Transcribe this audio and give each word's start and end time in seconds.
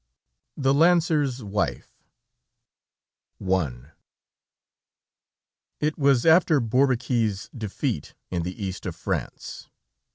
THE 0.57 0.73
LANCER'S 0.73 1.43
WIFE 1.43 1.95
I 3.39 3.81
It 5.79 5.95
was 5.95 6.25
after 6.25 6.59
Bourbaki's 6.59 7.51
defeat 7.55 8.15
in 8.31 8.41
the 8.41 8.65
East 8.65 8.87
of 8.87 8.95
France. 8.95 9.69